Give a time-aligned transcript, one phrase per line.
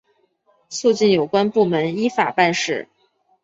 [0.67, 2.89] 促进有关部门依法办事